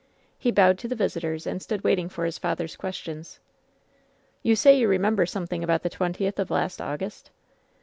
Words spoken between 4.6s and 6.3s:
you remember something about the twen